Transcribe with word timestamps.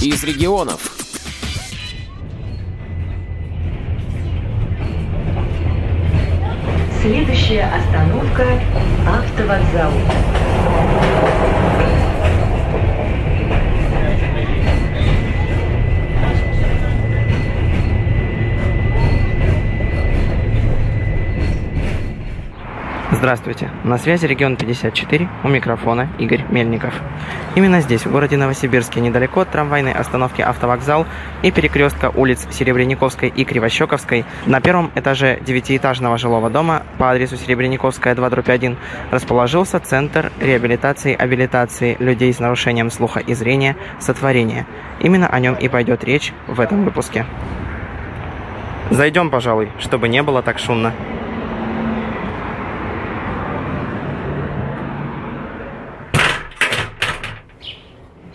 из 0.00 0.22
регионов. 0.22 0.80
Следующая 7.02 7.64
остановка– 7.64 8.44
автовокзал. 9.08 9.92
Здравствуйте, 23.10 23.70
на 23.84 23.96
связи 23.96 24.26
регион 24.26 24.56
54, 24.56 25.30
у 25.42 25.48
микрофона 25.48 26.10
Игорь 26.18 26.44
Мельников. 26.50 26.92
Именно 27.54 27.80
здесь, 27.80 28.04
в 28.04 28.12
городе 28.12 28.36
Новосибирске, 28.36 29.00
недалеко 29.00 29.40
от 29.40 29.50
трамвайной 29.50 29.92
остановки 29.92 30.42
«Автовокзал» 30.42 31.06
и 31.42 31.50
перекрестка 31.50 32.10
улиц 32.14 32.46
Серебряниковской 32.50 33.30
и 33.30 33.44
Кривощековской, 33.46 34.26
на 34.44 34.60
первом 34.60 34.90
этаже 34.94 35.38
девятиэтажного 35.40 36.18
жилого 36.18 36.50
дома 36.50 36.82
по 36.98 37.10
адресу 37.10 37.38
Серебряниковская 37.38 38.14
2 38.14 38.26
1 38.26 38.76
расположился 39.10 39.80
Центр 39.80 40.30
реабилитации 40.38 41.12
и 41.12 41.16
абилитации 41.16 41.96
людей 42.00 42.30
с 42.30 42.40
нарушением 42.40 42.90
слуха 42.90 43.20
и 43.20 43.32
зрения 43.32 43.76
«Сотворение». 44.00 44.66
Именно 45.00 45.28
о 45.28 45.40
нем 45.40 45.54
и 45.54 45.68
пойдет 45.68 46.04
речь 46.04 46.34
в 46.46 46.60
этом 46.60 46.84
выпуске. 46.84 47.24
Зайдем, 48.90 49.30
пожалуй, 49.30 49.70
чтобы 49.78 50.08
не 50.08 50.22
было 50.22 50.42
так 50.42 50.58
шумно. 50.58 50.92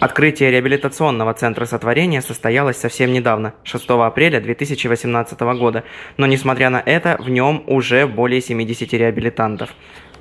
Открытие 0.04 0.52
реабилитационного 0.52 1.34
центра 1.34 1.64
сотворения 1.64 2.22
состоялось 2.22 2.76
совсем 2.76 3.14
недавно, 3.14 3.54
6 3.64 3.90
апреля 3.92 4.42
2018 4.42 5.40
года, 5.58 5.86
но 6.18 6.26
несмотря 6.26 6.70
на 6.70 6.84
это, 6.86 7.16
в 7.20 7.30
нем 7.30 7.64
уже 7.68 8.06
более 8.06 8.42
70 8.42 8.92
реабилитантов. 8.92 9.70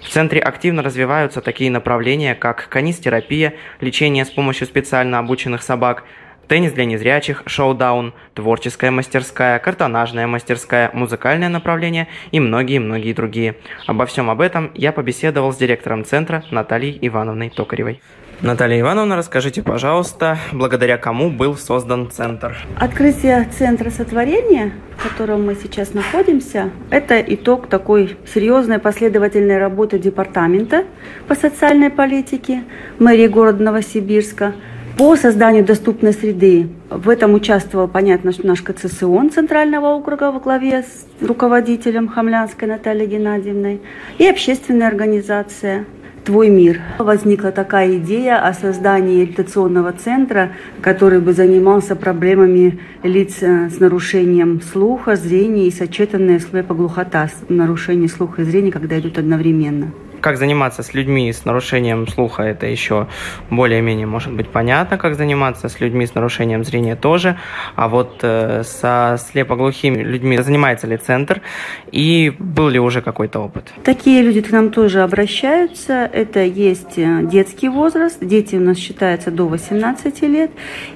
В 0.01 0.09
центре 0.09 0.41
активно 0.41 0.85
развиваются 0.85 1.41
такие 1.41 1.69
направления, 1.69 2.37
как 2.37 2.69
канистерапия, 2.69 3.55
лечение 3.81 4.25
с 4.25 4.31
помощью 4.31 4.69
специально 4.69 5.19
обученных 5.19 5.65
собак, 5.65 6.05
теннис 6.47 6.71
для 6.71 6.85
незрячих, 6.85 7.43
шоу-даун, 7.47 8.15
творческая 8.35 8.93
мастерская, 8.93 9.59
картонажная 9.59 10.29
мастерская, 10.29 10.93
музыкальное 10.93 11.49
направление 11.49 12.07
и 12.31 12.39
многие-многие 12.39 13.15
другие. 13.15 13.57
Обо 13.89 14.07
всем 14.07 14.31
об 14.31 14.43
этом 14.43 14.71
я 14.77 14.93
побеседовал 14.93 15.53
с 15.53 15.57
директором 15.57 16.05
центра 16.05 16.45
Натальей 16.53 16.97
Ивановной 17.01 17.51
Токаревой. 17.51 18.01
Наталья 18.43 18.81
Ивановна, 18.81 19.15
расскажите, 19.15 19.63
пожалуйста, 19.63 20.37
благодаря 20.53 20.99
кому 20.99 21.31
был 21.31 21.57
создан 21.57 22.11
центр? 22.11 22.57
Открытие 22.77 23.49
центра 23.57 23.89
сотворения, 23.89 24.73
в 24.97 25.09
котором 25.09 25.47
мы 25.47 25.55
сейчас 25.55 25.95
находимся, 25.95 26.71
это 26.91 27.21
итог 27.21 27.69
такой 27.69 28.17
серьезной 28.35 28.81
последовательной 28.81 29.59
работы 29.59 30.01
департамента 30.01 30.83
по 31.29 31.37
социальной 31.37 31.89
политике 31.89 32.65
мэрии 32.99 33.29
города 33.29 33.63
Новосибирска 33.63 34.55
по 34.99 35.15
созданию 35.15 35.65
доступной 35.65 36.13
среды. 36.13 36.69
В 36.91 37.11
этом 37.11 37.35
участвовал, 37.35 37.87
понятно, 37.87 38.33
наш 38.43 38.61
КЦСОН 38.61 39.31
Центрального 39.31 39.95
округа 39.95 40.33
во 40.33 40.41
главе 40.41 40.83
с 40.83 41.07
руководителем 41.25 42.09
Хамлянской 42.09 42.67
Натальей 42.67 43.07
Геннадьевной 43.07 43.81
и 44.19 44.27
общественная 44.27 44.89
организация 44.89 45.87
«Твой 46.25 46.51
мир». 46.51 46.81
Возникла 46.99 47.51
такая 47.51 47.97
идея 47.97 48.47
о 48.47 48.55
создании 48.55 49.21
реабилитационного 49.21 49.93
центра, 49.93 50.53
который 50.81 51.21
бы 51.21 51.33
занимался 51.33 51.97
проблемами 51.97 52.79
лиц 53.03 53.39
э, 53.41 53.69
с 53.69 53.81
нарушением 53.81 54.61
слуха, 54.61 55.17
зрения 55.17 55.67
и 55.67 55.73
сочетанные 55.73 56.39
слепоглухота, 56.39 57.29
нарушение 57.49 58.09
слуха 58.09 58.43
и 58.43 58.45
зрения, 58.45 58.71
когда 58.71 58.99
идут 59.01 59.19
одновременно 59.19 59.93
как 60.23 60.39
заниматься 60.39 60.83
с 60.83 60.95
людьми 60.95 61.31
с 61.33 61.45
нарушением 61.45 62.07
слуха, 62.07 62.45
это 62.45 62.67
еще 62.67 63.09
более-менее 63.51 64.07
может 64.07 64.33
быть 64.33 64.49
понятно, 64.49 64.97
как 64.97 65.17
заниматься 65.17 65.69
с 65.69 65.81
людьми 65.81 66.07
с 66.07 66.15
нарушением 66.15 66.65
зрения 66.65 66.97
тоже, 66.97 67.37
а 67.75 67.89
вот 67.89 68.21
э, 68.23 68.63
со 68.65 69.19
слепоглухими 69.19 70.03
людьми 70.03 70.39
занимается 70.39 70.87
ли 70.87 70.97
центр? 70.97 71.43
И 71.91 72.33
был 72.39 72.69
ли 72.69 72.79
уже 72.79 73.03
какой-то 73.03 73.41
опыт? 73.41 73.73
Такие 73.83 74.23
люди 74.23 74.41
к 74.41 74.53
нам 74.53 74.71
тоже 74.71 75.03
обращаются, 75.03 76.09
это 76.13 76.41
есть 76.41 76.97
э, 76.99 77.23
детский 77.25 77.69
возраст, 77.69 78.19
дети 78.25 78.55
у 78.55 78.61
нас 78.61 78.79
считаются 78.79 79.33
до 79.33 79.49
18 79.49 80.23
лет, 80.23 80.53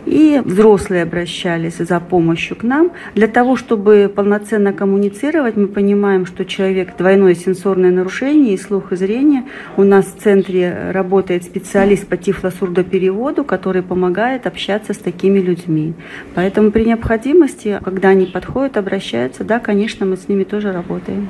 и 0.06 0.40
взрослые 0.44 1.02
обращались 1.02 1.78
за 1.78 1.98
помощью 1.98 2.56
к 2.56 2.62
нам. 2.62 2.92
Для 3.14 3.26
того, 3.26 3.56
чтобы 3.56 4.12
полноценно 4.14 4.72
коммуницировать, 4.72 5.56
мы 5.56 5.66
понимаем, 5.66 6.26
что 6.26 6.44
человек 6.44 6.96
двойное 6.96 7.34
сенсорное 7.34 7.90
нарушение 7.90 8.54
и 8.54 8.58
слух 8.58 8.92
и 8.92 8.96
зрение 8.96 9.15
зрения. 9.16 9.44
У 9.76 9.82
нас 9.82 10.06
в 10.06 10.22
центре 10.22 10.90
работает 10.92 11.44
специалист 11.44 12.06
по 12.06 12.16
тифлосурдопереводу, 12.16 13.44
который 13.44 13.82
помогает 13.82 14.46
общаться 14.46 14.92
с 14.92 14.98
такими 14.98 15.38
людьми. 15.38 15.94
Поэтому 16.34 16.70
при 16.70 16.84
необходимости, 16.84 17.80
когда 17.84 18.10
они 18.10 18.26
подходят, 18.26 18.76
обращаются, 18.76 19.44
да, 19.44 19.58
конечно, 19.58 20.06
мы 20.06 20.16
с 20.16 20.28
ними 20.28 20.44
тоже 20.44 20.72
работаем. 20.72 21.28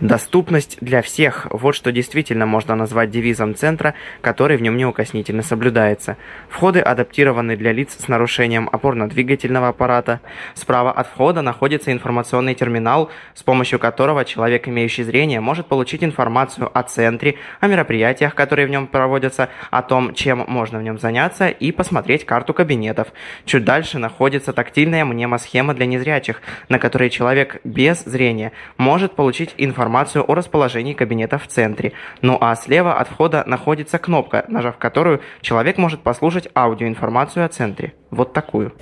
Доступность 0.00 0.78
для 0.80 1.02
всех– 1.02 1.48
вот 1.50 1.74
что 1.74 1.90
действительно 1.90 2.46
можно 2.46 2.76
назвать 2.76 3.10
девизом 3.10 3.56
центра, 3.56 3.94
который 4.20 4.56
в 4.56 4.62
нем 4.62 4.76
неукоснительно 4.76 5.42
соблюдается. 5.42 6.16
Входы 6.48 6.78
адаптированы 6.78 7.56
для 7.56 7.72
лиц 7.72 7.96
с 7.98 8.06
нарушением 8.06 8.68
опорно-двигательного 8.70 9.68
аппарата. 9.68 10.20
Справа 10.54 10.92
от 10.92 11.08
входа 11.08 11.42
находится 11.42 11.90
информационный 11.90 12.54
терминал, 12.54 13.10
с 13.34 13.42
помощью 13.42 13.80
которого 13.80 14.24
человек, 14.24 14.68
имеющий 14.68 15.02
зрение, 15.02 15.40
может 15.40 15.66
получить 15.66 16.04
информацию 16.04 16.70
о 16.72 16.84
центре, 16.84 17.34
о 17.58 17.66
мероприятиях, 17.66 18.36
которые 18.36 18.68
в 18.68 18.70
нем 18.70 18.86
проводятся, 18.86 19.48
о 19.72 19.82
том, 19.82 20.14
чем 20.14 20.44
можно 20.46 20.78
в 20.78 20.82
нем 20.84 21.00
заняться 21.00 21.48
и 21.48 21.72
посмотреть 21.72 22.24
карту 22.24 22.54
кабинетов. 22.54 23.08
Чуть 23.46 23.64
дальше 23.64 23.98
находится 23.98 24.52
тактильная 24.52 25.04
мнемосхема 25.04 25.74
для 25.74 25.86
незрячих, 25.86 26.40
на 26.68 26.78
которой 26.78 27.10
человек 27.10 27.60
без 27.64 28.04
зрения 28.04 28.52
может 28.76 29.16
получить 29.16 29.54
информацию 29.56 29.87
информацию 29.88 30.22
о 30.30 30.34
расположении 30.34 30.92
кабинета 30.92 31.38
в 31.38 31.46
центре. 31.46 31.92
Ну 32.20 32.36
а 32.42 32.54
слева 32.56 33.00
от 33.00 33.08
входа 33.08 33.42
находится 33.46 33.98
кнопка, 33.98 34.44
нажав 34.48 34.76
которую 34.76 35.20
человек 35.40 35.78
может 35.78 36.00
послушать 36.00 36.46
аудиоинформацию 36.54 37.46
о 37.46 37.48
центре. 37.48 37.94
Вот 38.10 38.34
такую. 38.34 38.72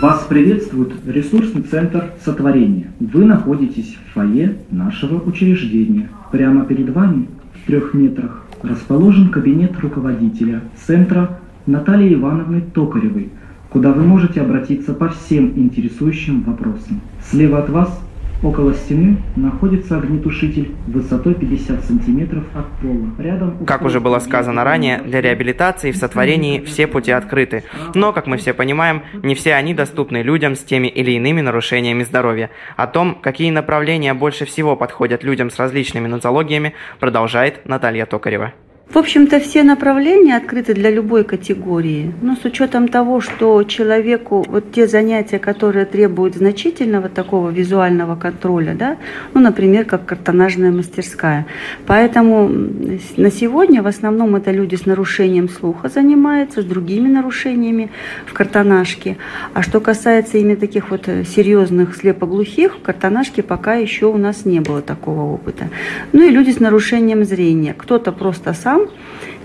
Вас 0.00 0.24
приветствует 0.24 1.06
ресурсный 1.06 1.60
центр 1.64 2.12
сотворения. 2.24 2.94
Вы 2.98 3.26
находитесь 3.26 3.94
в 3.94 4.14
фойе 4.14 4.56
нашего 4.70 5.20
учреждения. 5.22 6.08
Прямо 6.32 6.64
перед 6.64 6.88
вами, 6.88 7.28
в 7.52 7.66
трех 7.66 7.92
метрах, 7.92 8.42
расположен 8.62 9.28
кабинет 9.28 9.78
руководителя 9.80 10.62
центра 10.86 11.38
Натальи 11.66 12.14
Ивановны 12.14 12.62
Токаревой, 12.62 13.28
куда 13.68 13.92
вы 13.92 14.02
можете 14.02 14.40
обратиться 14.40 14.94
по 14.94 15.10
всем 15.10 15.52
интересующим 15.58 16.42
вопросам. 16.44 17.02
Слева 17.30 17.58
от 17.58 17.68
вас 17.68 18.03
Около 18.44 18.74
стены 18.74 19.16
находится 19.36 19.96
огнетушитель 19.96 20.74
высотой 20.86 21.32
50 21.32 21.82
сантиметров 21.82 22.44
от 22.54 22.66
пола. 22.78 23.08
Рядом 23.18 23.64
как 23.64 23.80
уже 23.80 24.00
было 24.00 24.18
сказано 24.18 24.64
ранее, 24.64 24.98
для 24.98 25.22
реабилитации 25.22 25.92
в 25.92 25.96
сотворении 25.96 26.60
все 26.60 26.86
пути 26.86 27.10
открыты. 27.10 27.64
Но, 27.94 28.12
как 28.12 28.26
мы 28.26 28.36
все 28.36 28.52
понимаем, 28.52 29.02
не 29.22 29.34
все 29.34 29.54
они 29.54 29.72
доступны 29.72 30.18
людям 30.18 30.56
с 30.56 30.62
теми 30.62 30.88
или 30.88 31.12
иными 31.12 31.40
нарушениями 31.40 32.02
здоровья. 32.02 32.50
О 32.76 32.86
том, 32.86 33.14
какие 33.14 33.50
направления 33.50 34.12
больше 34.12 34.44
всего 34.44 34.76
подходят 34.76 35.24
людям 35.24 35.48
с 35.48 35.58
различными 35.58 36.06
нозологиями, 36.06 36.74
продолжает 37.00 37.66
Наталья 37.66 38.04
Токарева. 38.04 38.52
В 38.88 38.98
общем-то, 38.98 39.40
все 39.40 39.64
направления 39.64 40.36
открыты 40.36 40.72
для 40.72 40.88
любой 40.88 41.24
категории. 41.24 42.12
Но 42.22 42.36
с 42.36 42.44
учетом 42.44 42.86
того, 42.86 43.20
что 43.20 43.60
человеку 43.64 44.44
вот 44.46 44.70
те 44.72 44.86
занятия, 44.86 45.40
которые 45.40 45.84
требуют 45.84 46.36
значительного 46.36 47.08
такого 47.08 47.50
визуального 47.50 48.14
контроля, 48.14 48.74
да, 48.74 48.98
ну, 49.32 49.40
например, 49.40 49.84
как 49.84 50.04
картонажная 50.04 50.70
мастерская. 50.70 51.46
Поэтому 51.86 52.48
на 53.16 53.30
сегодня 53.32 53.82
в 53.82 53.86
основном 53.86 54.36
это 54.36 54.52
люди 54.52 54.76
с 54.76 54.86
нарушением 54.86 55.48
слуха 55.48 55.88
занимаются, 55.88 56.62
с 56.62 56.64
другими 56.64 57.08
нарушениями 57.08 57.90
в 58.26 58.32
картонажке. 58.32 59.16
А 59.54 59.62
что 59.62 59.80
касается 59.80 60.38
именно 60.38 60.56
таких 60.56 60.90
вот 60.90 61.08
серьезных 61.26 61.96
слепоглухих, 61.96 62.76
в 62.76 62.82
картонажке 62.82 63.42
пока 63.42 63.74
еще 63.74 64.06
у 64.06 64.18
нас 64.18 64.44
не 64.44 64.60
было 64.60 64.82
такого 64.82 65.22
опыта. 65.22 65.70
Ну 66.12 66.22
и 66.22 66.30
люди 66.30 66.50
с 66.50 66.60
нарушением 66.60 67.24
зрения. 67.24 67.74
Кто-то 67.76 68.12
просто 68.12 68.52
сам 68.52 68.73
сам 68.74 68.88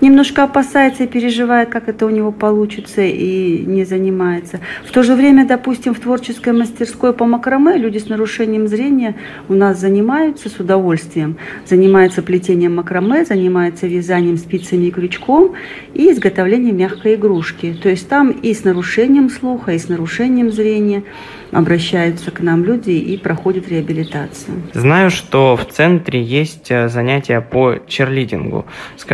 немножко 0.00 0.44
опасается 0.44 1.04
и 1.04 1.06
переживает, 1.06 1.68
как 1.68 1.88
это 1.88 2.06
у 2.06 2.10
него 2.10 2.32
получится 2.32 3.02
и 3.02 3.64
не 3.66 3.84
занимается. 3.84 4.60
В 4.84 4.92
то 4.92 5.02
же 5.02 5.14
время, 5.14 5.46
допустим, 5.46 5.94
в 5.94 6.00
творческой 6.00 6.52
мастерской 6.52 7.12
по 7.12 7.26
макраме 7.26 7.76
люди 7.76 7.98
с 7.98 8.08
нарушением 8.08 8.66
зрения 8.66 9.14
у 9.48 9.54
нас 9.54 9.78
занимаются 9.78 10.48
с 10.48 10.58
удовольствием. 10.58 11.36
Занимаются 11.66 12.22
плетением 12.22 12.76
макраме, 12.76 13.24
занимаются 13.24 13.86
вязанием 13.86 14.38
спицами 14.38 14.86
и 14.86 14.90
крючком 14.90 15.54
и 15.94 16.10
изготовлением 16.10 16.78
мягкой 16.78 17.14
игрушки. 17.14 17.76
То 17.82 17.88
есть 17.88 18.08
там 18.08 18.30
и 18.30 18.54
с 18.54 18.64
нарушением 18.64 19.28
слуха, 19.28 19.72
и 19.72 19.78
с 19.78 19.88
нарушением 19.88 20.50
зрения 20.50 21.04
обращаются 21.52 22.30
к 22.30 22.40
нам 22.40 22.64
люди 22.64 22.90
и 22.90 23.16
проходят 23.16 23.68
реабилитацию. 23.68 24.62
Знаю, 24.72 25.10
что 25.10 25.56
в 25.56 25.66
центре 25.66 26.22
есть 26.22 26.70
э, 26.70 26.88
занятия 26.88 27.40
по 27.40 27.76
черлидингу. 27.88 28.66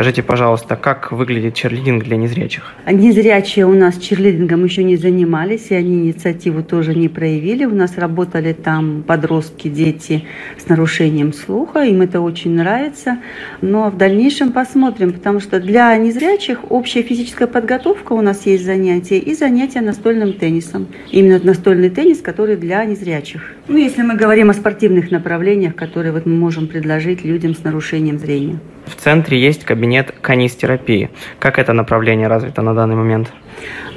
Скажите, 0.07 0.23
пожалуйста, 0.23 0.77
как 0.77 1.11
выглядит 1.11 1.55
черлидинг 1.55 2.05
для 2.05 2.15
незрячих? 2.15 2.73
Незрячие 2.89 3.65
у 3.65 3.73
нас 3.73 3.97
черлидингом 3.97 4.63
еще 4.63 4.85
не 4.85 4.95
занимались, 4.95 5.65
и 5.69 5.75
они 5.75 5.95
инициативу 5.95 6.63
тоже 6.63 6.95
не 6.95 7.09
проявили. 7.09 7.65
У 7.65 7.75
нас 7.75 7.97
работали 7.97 8.53
там 8.53 9.03
подростки, 9.05 9.67
дети 9.67 10.23
с 10.57 10.69
нарушением 10.69 11.33
слуха, 11.33 11.81
им 11.81 12.01
это 12.01 12.21
очень 12.21 12.51
нравится. 12.51 13.17
Но 13.59 13.89
в 13.89 13.97
дальнейшем 13.97 14.53
посмотрим, 14.53 15.11
потому 15.11 15.41
что 15.41 15.59
для 15.59 15.93
незрячих 15.97 16.59
общая 16.71 17.01
физическая 17.01 17.49
подготовка 17.49 18.13
у 18.13 18.21
нас 18.21 18.45
есть 18.45 18.63
занятия 18.63 19.17
и 19.17 19.35
занятия 19.35 19.81
настольным 19.81 20.31
теннисом. 20.31 20.87
Именно 21.11 21.41
настольный 21.43 21.89
теннис, 21.89 22.21
который 22.21 22.55
для 22.55 22.85
незрячих. 22.85 23.56
Ну, 23.69 23.75
если 23.77 24.01
мы 24.01 24.15
говорим 24.15 24.49
о 24.49 24.53
спортивных 24.53 25.11
направлениях, 25.11 25.75
которые 25.75 26.13
вот 26.13 26.25
мы 26.25 26.35
можем 26.35 26.67
предложить 26.67 27.25
людям 27.25 27.53
с 27.53 27.65
нарушением 27.65 28.17
зрения. 28.17 28.59
В 28.85 28.95
центре 28.95 29.37
есть 29.37 29.65
кабинет 29.65 30.13
канистерапии. 30.21 31.09
Как 31.39 31.59
это 31.59 31.73
направление 31.73 32.27
развито 32.27 32.61
на 32.61 32.73
данный 32.73 32.95
момент? 32.95 33.33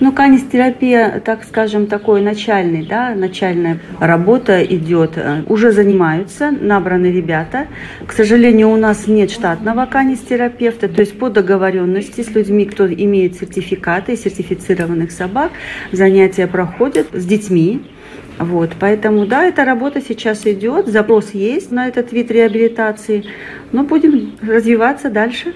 Ну, 0.00 0.10
канистерапия, 0.12 1.20
так 1.24 1.44
скажем, 1.44 1.86
такой 1.86 2.20
начальный, 2.20 2.84
да, 2.84 3.14
начальная 3.14 3.78
работа 4.00 4.60
идет. 4.64 5.16
Уже 5.46 5.70
занимаются, 5.70 6.50
набраны 6.50 7.12
ребята. 7.12 7.68
К 8.04 8.12
сожалению, 8.12 8.70
у 8.70 8.76
нас 8.76 9.06
нет 9.06 9.30
штатного 9.30 9.86
канистерапевта, 9.86 10.88
то 10.88 11.00
есть 11.00 11.16
по 11.16 11.30
договоренности 11.30 12.22
с 12.22 12.30
людьми, 12.30 12.64
кто 12.64 12.92
имеет 12.92 13.36
сертификаты, 13.36 14.16
сертифицированных 14.16 15.12
собак, 15.12 15.52
занятия 15.92 16.48
проходят 16.48 17.06
с 17.12 17.24
детьми. 17.24 17.82
Вот, 18.40 18.70
поэтому, 18.80 19.26
да, 19.26 19.44
эта 19.44 19.66
работа 19.66 20.00
сейчас 20.00 20.46
идет, 20.46 20.86
запрос 20.86 21.34
есть 21.34 21.70
на 21.70 21.88
этот 21.88 22.10
вид 22.10 22.30
реабилитации, 22.30 23.26
но 23.70 23.84
будем 23.84 24.34
развиваться 24.40 25.10
дальше. 25.10 25.52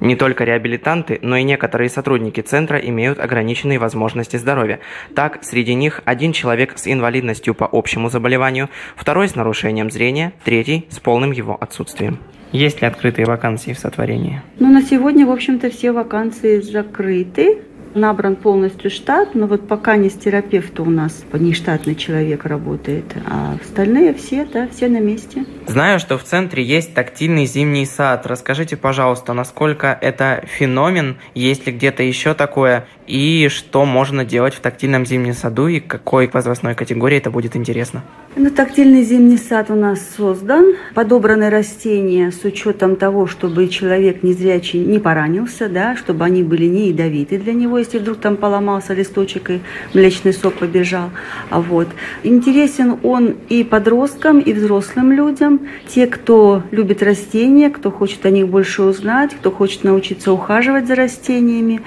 Не 0.00 0.16
только 0.16 0.42
реабилитанты, 0.42 1.20
но 1.22 1.36
и 1.36 1.44
некоторые 1.44 1.88
сотрудники 1.88 2.40
центра 2.40 2.76
имеют 2.76 3.20
ограниченные 3.20 3.78
возможности 3.78 4.36
здоровья. 4.36 4.80
Так, 5.14 5.44
среди 5.44 5.74
них 5.74 6.02
один 6.04 6.32
человек 6.32 6.76
с 6.76 6.92
инвалидностью 6.92 7.54
по 7.54 7.68
общему 7.70 8.10
заболеванию, 8.10 8.68
второй 8.96 9.28
с 9.28 9.36
нарушением 9.36 9.92
зрения, 9.92 10.32
третий 10.44 10.88
с 10.90 10.98
полным 10.98 11.30
его 11.30 11.56
отсутствием. 11.58 12.18
Есть 12.50 12.82
ли 12.82 12.88
открытые 12.88 13.26
вакансии 13.26 13.72
в 13.72 13.78
сотворении? 13.78 14.42
Ну, 14.58 14.72
на 14.72 14.82
сегодня, 14.82 15.24
в 15.24 15.30
общем-то, 15.30 15.70
все 15.70 15.92
вакансии 15.92 16.60
закрыты 16.60 17.58
набран 17.94 18.36
полностью 18.36 18.90
штат, 18.90 19.34
но 19.34 19.46
вот 19.46 19.66
пока 19.66 19.96
не 19.96 20.10
с 20.10 20.14
терапевта 20.14 20.82
у 20.82 20.90
нас 20.90 21.24
нештатный 21.32 21.94
человек 21.94 22.44
работает, 22.44 23.04
а 23.26 23.56
остальные 23.60 24.14
все, 24.14 24.44
да, 24.44 24.68
все 24.68 24.88
на 24.88 25.00
месте. 25.00 25.44
Знаю, 25.66 25.98
что 25.98 26.18
в 26.18 26.24
центре 26.24 26.62
есть 26.62 26.94
тактильный 26.94 27.46
зимний 27.46 27.86
сад. 27.86 28.26
Расскажите, 28.26 28.76
пожалуйста, 28.76 29.32
насколько 29.32 29.98
это 30.00 30.44
феномен, 30.46 31.16
есть 31.34 31.66
ли 31.66 31.72
где-то 31.72 32.02
еще 32.02 32.34
такое, 32.34 32.86
и 33.06 33.48
что 33.48 33.84
можно 33.84 34.24
делать 34.24 34.54
в 34.54 34.60
тактильном 34.60 35.04
зимнем 35.04 35.34
саду, 35.34 35.66
и 35.66 35.80
какой 35.80 36.28
возрастной 36.32 36.74
категории 36.74 37.18
это 37.18 37.30
будет 37.30 37.56
интересно? 37.56 38.02
Ну, 38.36 38.50
тактильный 38.50 39.04
зимний 39.04 39.36
сад 39.36 39.70
у 39.70 39.74
нас 39.74 40.00
создан. 40.16 40.74
Подобраны 40.94 41.50
растения 41.50 42.32
с 42.32 42.44
учетом 42.44 42.96
того, 42.96 43.26
чтобы 43.26 43.68
человек 43.68 44.22
незрячий 44.22 44.80
не 44.80 44.98
поранился, 44.98 45.68
да, 45.68 45.96
чтобы 45.96 46.24
они 46.24 46.42
были 46.42 46.66
не 46.66 46.88
ядовиты 46.88 47.38
для 47.38 47.52
него, 47.52 47.78
если 47.78 47.98
вдруг 47.98 48.18
там 48.18 48.36
поломался 48.36 48.92
листочек 48.92 49.50
и 49.50 49.60
млечный 49.92 50.32
сок 50.32 50.54
побежал. 50.54 51.10
А 51.50 51.60
вот. 51.60 51.88
Интересен 52.22 52.98
он 53.02 53.36
и 53.48 53.62
подросткам, 53.62 54.40
и 54.40 54.52
взрослым 54.52 55.12
людям. 55.12 55.53
Те, 55.88 56.06
кто 56.06 56.62
любит 56.70 57.02
растения, 57.02 57.70
кто 57.70 57.90
хочет 57.90 58.24
о 58.26 58.30
них 58.30 58.48
больше 58.48 58.82
узнать, 58.82 59.34
кто 59.34 59.50
хочет 59.50 59.84
научиться 59.84 60.32
ухаживать 60.32 60.86
за 60.86 60.94
растениями. 60.94 61.82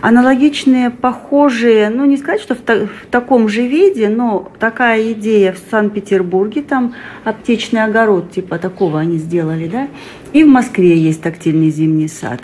Аналогичные, 0.00 0.90
похожие, 0.90 1.90
ну 1.90 2.04
не 2.04 2.16
сказать, 2.16 2.40
что 2.40 2.54
в, 2.54 2.58
та- 2.58 2.86
в 2.86 3.06
таком 3.10 3.48
же 3.48 3.66
виде, 3.66 4.08
но 4.08 4.50
такая 4.58 5.12
идея 5.12 5.52
в 5.52 5.58
Санкт-Петербурге, 5.70 6.62
там 6.62 6.94
аптечный 7.24 7.84
огород, 7.84 8.30
типа 8.30 8.58
такого 8.58 9.00
они 9.00 9.18
сделали, 9.18 9.66
да, 9.66 9.88
и 10.32 10.44
в 10.44 10.48
Москве 10.48 10.96
есть 10.96 11.22
тактильный 11.22 11.70
зимний 11.70 12.08
сад. 12.08 12.40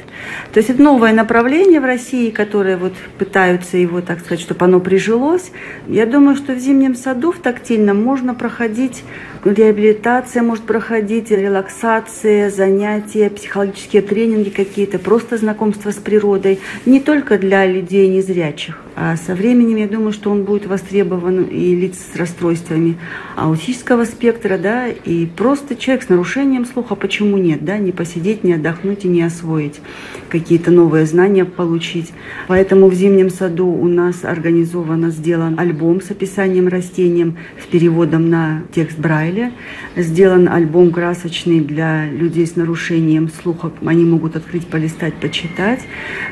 То 0.52 0.58
есть 0.58 0.70
это 0.70 0.82
новое 0.82 1.12
направление 1.12 1.80
в 1.80 1.84
России, 1.84 2.30
которое 2.30 2.76
вот 2.76 2.94
пытаются 3.18 3.76
его, 3.76 4.00
так 4.00 4.20
сказать, 4.20 4.40
чтобы 4.40 4.64
оно 4.64 4.80
прижилось. 4.80 5.52
Я 5.86 6.06
думаю, 6.06 6.36
что 6.36 6.54
в 6.54 6.58
зимнем 6.58 6.94
саду, 6.94 7.30
в 7.30 7.38
тактильном, 7.38 8.02
можно 8.02 8.34
проходить 8.34 9.04
реабилитация, 9.52 10.42
может 10.42 10.64
проходить 10.64 11.30
релаксация, 11.30 12.50
занятия, 12.50 13.30
психологические 13.30 14.02
тренинги 14.02 14.50
какие-то, 14.50 14.98
просто 14.98 15.36
знакомство 15.36 15.90
с 15.90 15.96
природой. 15.96 16.60
Не 16.86 17.00
только 17.00 17.38
для 17.38 17.66
людей 17.66 18.08
незрячих. 18.08 18.83
А 18.96 19.16
со 19.16 19.34
временем, 19.34 19.76
я 19.76 19.88
думаю, 19.88 20.12
что 20.12 20.30
он 20.30 20.44
будет 20.44 20.66
востребован 20.66 21.44
и 21.44 21.74
лиц 21.74 21.98
с 22.12 22.16
расстройствами 22.16 22.96
аутического 23.34 24.04
спектра, 24.04 24.56
да, 24.56 24.88
и 24.88 25.26
просто 25.26 25.74
человек 25.74 26.04
с 26.04 26.08
нарушением 26.08 26.64
слуха, 26.64 26.94
почему 26.94 27.36
нет, 27.36 27.64
да, 27.64 27.78
не 27.78 27.90
посидеть, 27.90 28.44
не 28.44 28.52
отдохнуть 28.52 29.04
и 29.04 29.08
не 29.08 29.22
освоить 29.22 29.80
какие-то 30.28 30.70
новые 30.70 31.06
знания 31.06 31.44
получить. 31.44 32.12
Поэтому 32.46 32.88
в 32.88 32.94
зимнем 32.94 33.30
саду 33.30 33.66
у 33.66 33.88
нас 33.88 34.24
организовано, 34.24 35.10
сделан 35.10 35.58
альбом 35.58 36.00
с 36.00 36.10
описанием 36.10 36.68
растением, 36.68 37.36
с 37.62 37.66
переводом 37.66 38.30
на 38.30 38.62
текст 38.74 38.98
Брайля. 38.98 39.52
Сделан 39.96 40.48
альбом 40.48 40.92
красочный 40.92 41.60
для 41.60 42.10
людей 42.10 42.46
с 42.46 42.56
нарушением 42.56 43.30
слуха. 43.42 43.72
Они 43.84 44.04
могут 44.04 44.36
открыть, 44.36 44.66
полистать, 44.66 45.14
почитать. 45.14 45.80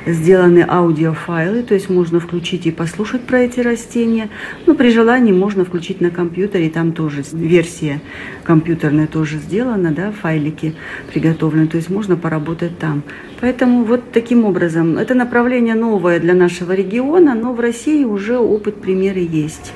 Сделаны 0.07 0.65
аудиофайлы, 0.69 1.63
то 1.63 1.75
есть 1.75 1.89
можно 1.89 2.21
включить 2.21 2.52
и 2.55 2.71
послушать 2.71 3.23
про 3.23 3.41
эти 3.41 3.61
растения. 3.61 4.29
Ну, 4.67 4.75
при 4.75 4.91
желании 4.91 5.33
можно 5.33 5.65
включить 5.65 6.01
на 6.01 6.11
компьютере, 6.11 6.71
там 6.71 6.93
тоже 6.93 7.23
версия 7.33 8.01
компьютерная 8.45 9.07
тоже 9.07 9.39
сделана, 9.39 9.93
да, 9.93 10.13
файлики 10.13 10.75
приготовлены, 11.13 11.67
то 11.67 11.77
есть 11.77 11.91
можно 11.91 12.17
поработать 12.17 12.79
там. 12.79 13.03
Поэтому 13.41 13.85
вот 13.85 14.13
таким 14.13 14.45
образом, 14.45 14.99
это 14.99 15.15
направление 15.15 15.75
новое 15.75 16.21
для 16.21 16.35
нашего 16.35 16.73
региона, 16.73 17.35
но 17.35 17.53
в 17.53 17.61
России 17.61 18.05
уже 18.05 18.39
опыт, 18.39 18.81
примеры 18.81 19.21
есть. 19.21 19.73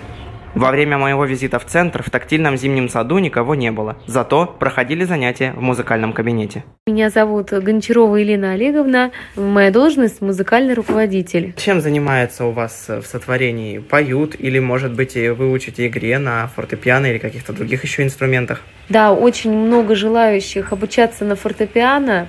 Во 0.57 0.71
время 0.71 0.97
моего 0.97 1.27
визита 1.27 1.59
в 1.59 1.67
центр 1.67 2.03
в 2.03 2.09
тактильном 2.09 2.57
зимнем 2.57 2.89
саду 2.89 3.19
никого 3.19 3.55
не 3.55 3.71
было. 3.71 3.99
Зато 4.07 4.47
проходили 4.47 5.05
занятия 5.05 5.53
в 5.55 5.61
музыкальном 5.61 6.15
кабинете. 6.15 6.65
Меня 6.87 7.11
зовут 7.11 7.51
Гончарова 7.51 8.17
Елена 8.17 8.53
Олеговна. 8.53 9.11
Моя 9.37 9.71
должность– 9.71 10.21
музыкальный 10.23 10.73
руководитель. 10.73 11.53
Чем 11.59 11.83
занимается 11.83 12.47
у 12.47 12.53
вас 12.53 12.87
в 12.89 13.03
сотворении? 13.03 13.81
Поют 13.81 14.35
или, 14.39 14.59
может 14.59 14.95
быть, 14.95 15.15
вы 15.15 15.53
учите 15.53 15.89
игре 15.89 16.19
на 16.19 16.47
фортепиано 16.47 17.05
или 17.05 17.19
каких-то 17.19 17.53
других 17.53 17.85
еще 17.85 18.03
инструментах? 18.03 18.63
Да, 18.89 19.13
очень 19.13 19.53
много 19.53 19.95
желающих 19.95 20.73
обучаться 20.73 21.27
на 21.27 21.37
фортепиано. 21.37 22.29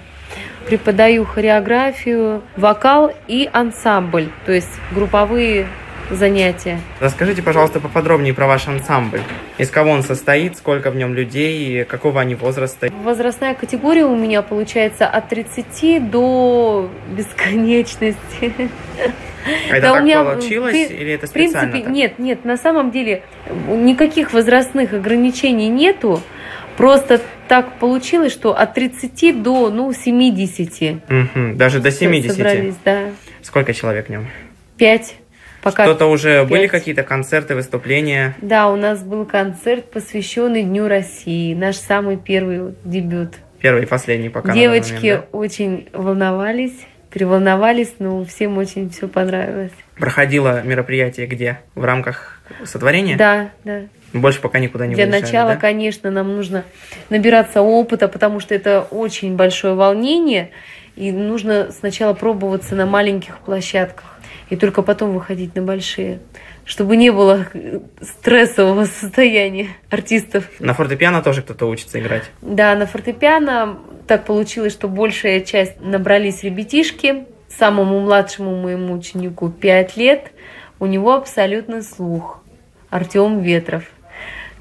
Преподаю 0.68 1.24
хореографию, 1.24 2.42
вокал 2.58 3.14
и 3.30 3.50
ансамбль, 3.54 4.28
то 4.46 4.52
есть 4.52 4.82
групповые 4.94 5.66
занятия. 6.10 6.80
Расскажите, 7.00 7.42
пожалуйста, 7.42 7.80
поподробнее 7.80 8.34
про 8.34 8.48
ваш 8.48 8.68
ансамбль. 8.68 9.22
Из 9.58 9.70
кого 9.70 9.92
он 9.92 10.04
состоит, 10.04 10.58
сколько 10.58 10.92
в 10.92 10.96
нем 10.96 11.14
людей, 11.14 11.84
какого 11.84 12.22
они 12.22 12.36
возраста? 12.36 12.90
Возрастная 13.04 13.54
категория 13.56 14.06
у 14.06 14.16
меня 14.16 14.42
получается 14.42 15.08
от 15.08 15.30
30 15.30 16.00
до 16.10 16.90
бесконечности. 17.16 18.54
Это 19.70 19.82
Да, 19.82 19.92
у 19.92 19.96
так 19.96 20.04
меня, 20.04 20.24
получилось 20.24 20.74
при- 20.74 20.86
или 20.98 21.14
это 21.14 21.28
В 21.28 21.32
принципе, 21.32 21.60
специально? 21.62 21.86
так? 21.86 21.94
нет, 21.94 22.20
нет, 22.20 22.44
на 22.46 22.58
самом 22.58 22.92
деле 22.92 23.24
никаких 23.70 24.34
возрастных 24.34 24.94
ограничений 24.94 25.70
нету. 25.70 26.22
Просто 26.76 27.22
так 27.48 27.80
получилось, 27.80 28.34
что 28.34 28.56
от 28.56 28.74
30 28.74 29.32
до, 29.32 29.70
ну, 29.72 29.94
70. 29.94 30.98
Мгм, 31.10 31.58
Даже 31.58 31.80
до 31.80 31.92
70. 31.92 32.36
Собрались, 32.36 32.76
да. 32.84 33.04
Сколько 33.42 33.74
человек 33.74 34.08
в 34.08 34.10
нем? 34.10 34.28
Пять. 34.78 35.16
Пока. 35.72 35.84
Что-то 35.84 36.06
уже 36.06 36.44
были 36.46 36.64
пять. 36.64 36.72
какие-то 36.72 37.04
концерты, 37.04 37.56
выступления? 37.56 38.36
Да, 38.42 38.70
у 38.70 38.76
нас 38.76 39.04
был 39.04 39.26
концерт, 39.26 39.92
посвященный 39.92 40.64
Дню 40.64 40.88
России. 40.88 41.54
Наш 41.54 41.76
самый 41.76 42.18
первый 42.18 42.74
дебют. 42.84 43.36
Первый 43.60 43.84
и 43.84 43.86
последний 43.86 44.30
пока. 44.30 44.54
Девочки 44.54 44.94
момент, 44.94 45.26
да? 45.32 45.38
очень 45.38 45.90
волновались, 45.92 46.86
переволновались, 47.12 47.96
но 48.00 48.24
всем 48.24 48.58
очень 48.58 48.90
все 48.90 49.08
понравилось. 49.08 49.72
Проходило 49.98 50.62
мероприятие 50.64 51.28
где? 51.28 51.60
В 51.76 51.84
рамках 51.84 52.42
сотворения? 52.64 53.18
Да, 53.18 53.50
да. 53.64 53.82
Больше 54.14 54.40
пока 54.40 54.60
никуда 54.60 54.88
не 54.88 54.96
Для 54.96 55.06
выезжали, 55.06 55.22
начала, 55.22 55.54
да? 55.56 55.60
конечно, 55.60 56.12
нам 56.12 56.36
нужно 56.36 56.64
набираться 57.10 57.62
опыта, 57.62 58.08
потому 58.08 58.40
что 58.40 58.56
это 58.56 58.88
очень 58.90 59.36
большое 59.36 59.74
волнение, 59.74 60.52
и 60.98 61.12
нужно 61.12 61.72
сначала 61.72 62.14
пробоваться 62.14 62.76
на 62.76 62.86
маленьких 62.86 63.38
площадках, 63.40 64.20
и 64.50 64.56
только 64.56 64.82
потом 64.82 65.12
выходить 65.12 65.56
на 65.56 65.62
большие, 65.62 66.20
чтобы 66.66 66.98
не 66.98 67.12
было 67.12 67.46
стрессового 68.02 68.86
состояния 68.86 69.70
артистов. 69.90 70.46
На 70.60 70.74
фортепиано 70.74 71.22
тоже 71.22 71.44
кто-то 71.44 71.68
учится 71.68 72.00
играть. 72.00 72.24
Да, 72.42 72.76
на 72.76 72.88
фортепиано 72.88 73.78
так 74.08 74.26
получилось, 74.26 74.74
что 74.74 74.88
большая 74.88 75.42
часть 75.42 75.80
набрались 75.80 76.44
ребятишки. 76.44 77.26
Самому 77.48 78.02
младшему 78.02 78.62
моему 78.62 78.94
ученику 78.94 79.50
5 79.50 79.98
лет, 79.98 80.32
у 80.80 80.86
него 80.86 81.14
абсолютный 81.14 81.82
слух. 81.82 82.44
Артем 82.90 83.40
Ветров. 83.40 83.84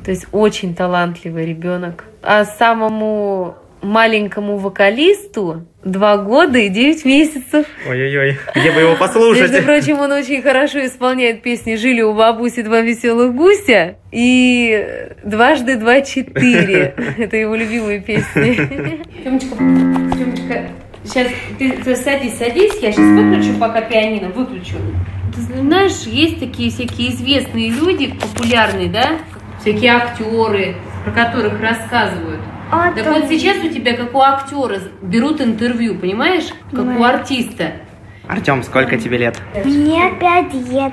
То 0.05 0.11
есть 0.11 0.27
очень 0.33 0.75
талантливый 0.75 1.47
ребенок. 1.47 2.05
А 2.23 2.45
самому 2.45 3.57
маленькому 3.87 4.59
вокалисту 4.59 5.67
2 5.85 6.17
года 6.19 6.59
и 6.59 6.69
9 6.69 7.05
месяцев. 7.05 7.67
Ой-ой-ой, 7.89 8.39
где 8.55 8.73
бы 8.73 8.81
его 8.81 8.97
послушать? 8.97 9.51
Между 9.51 9.63
прочим, 9.65 9.99
он 10.01 10.13
очень 10.13 10.43
хорошо 10.43 10.85
исполняет 10.85 11.43
песни 11.43 11.77
«Жили 11.77 12.03
у 12.03 12.13
бабуси 12.13 12.63
два 12.63 12.81
веселых 12.81 13.35
гуся» 13.35 13.97
и 14.11 15.09
«Дважды 15.25 15.77
два 15.77 16.01
четыре». 16.01 16.95
Это 17.19 17.37
его 17.37 17.55
любимые 17.55 18.01
песни. 18.01 19.01
Тёмочка, 19.23 19.57
Тёмочка, 19.57 20.69
сейчас 21.05 21.29
ты, 21.59 21.71
ты 21.71 21.97
садись, 21.97 22.37
садись, 22.37 22.75
я 22.83 22.93
сейчас 22.93 22.99
выключу 22.99 23.59
пока 23.59 23.81
пианино, 23.81 24.29
выключу. 24.31 24.77
Ты 25.35 25.41
знаешь, 25.41 26.03
есть 26.07 26.41
такие 26.41 26.71
всякие 26.71 27.11
известные 27.11 27.71
люди, 27.71 28.13
популярные, 28.15 28.89
да? 28.89 29.19
Всякие 29.61 29.93
актеры, 29.93 30.77
про 31.05 31.13
которых 31.13 31.61
рассказывают. 31.61 32.41
А, 32.71 32.91
Так 32.93 33.05
там- 33.05 33.15
вот 33.15 33.29
сейчас 33.29 33.59
у 33.59 33.69
тебя, 33.69 33.97
как 33.97 34.15
у 34.15 34.21
актера, 34.21 34.79
берут 35.03 35.41
интервью, 35.41 35.97
понимаешь? 35.99 36.47
Как 36.71 36.85
у 36.85 37.03
артиста. 37.05 37.73
Артем, 38.29 38.63
сколько 38.65 38.97
тебе 38.99 39.19
лет? 39.19 39.41
Мне 39.65 40.13
пять 40.21 40.53
лет. 40.53 40.93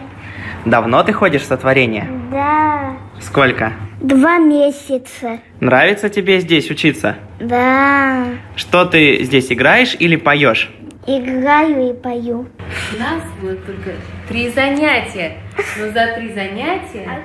Давно 0.65 1.03
ты 1.03 1.11
ходишь 1.13 1.41
в 1.41 1.45
сотворение? 1.45 2.07
Да. 2.31 2.95
Сколько? 3.19 3.73
Два 4.01 4.37
месяца. 4.37 5.39
Нравится 5.59 6.09
тебе 6.09 6.39
здесь 6.39 6.69
учиться? 6.69 7.15
Да. 7.39 8.25
Что 8.55 8.85
ты 8.85 9.23
здесь 9.23 9.51
играешь 9.51 9.95
или 9.99 10.15
поешь? 10.15 10.69
Играю 11.07 11.89
и 11.89 11.93
пою. 11.93 12.47
У 12.95 12.99
нас 12.99 13.21
вот 13.41 13.65
только 13.65 13.91
три 14.29 14.49
занятия. 14.49 15.37
Но 15.77 15.87
за 15.87 16.15
три 16.15 16.33
занятия 16.33 17.19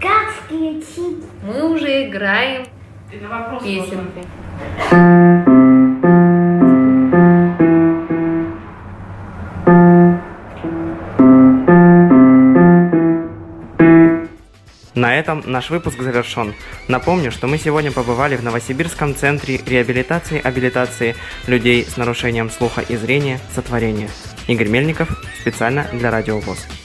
Как 0.00 0.28
включить? 0.44 1.24
мы 1.44 1.72
уже 1.74 2.04
играем 2.08 2.64
песенку. 3.62 4.20
На 14.94 15.18
этом 15.18 15.42
наш 15.44 15.70
выпуск 15.70 16.00
завершен. 16.00 16.54
Напомню, 16.88 17.30
что 17.30 17.46
мы 17.46 17.58
сегодня 17.58 17.92
побывали 17.92 18.36
в 18.36 18.42
Новосибирском 18.42 19.14
центре 19.14 19.60
реабилитации 19.66 20.38
и 20.38 20.40
абилитации 20.40 21.14
людей 21.46 21.84
с 21.84 21.96
нарушением 21.96 22.48
слуха 22.48 22.80
и 22.80 22.96
зрения 22.96 23.38
«Сотворение». 23.54 24.08
Игорь 24.46 24.68
Мельников 24.68 25.08
специально 25.40 25.86
для 25.92 26.10
Радио 26.10 26.38
ВОЗ. 26.38 26.83